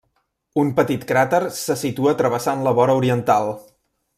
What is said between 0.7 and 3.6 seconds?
petit cràter se situa travessant la vora oriental.